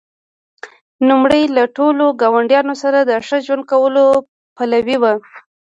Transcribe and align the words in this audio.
نوموړي 1.07 1.43
له 1.55 1.63
ټولو 1.77 2.05
ګاونډیانو 2.21 2.73
سره 2.83 2.99
د 3.01 3.11
ښه 3.25 3.37
ژوند 3.45 3.63
کولو 3.71 4.05
پلوی 4.57 4.97
و. 4.99 5.03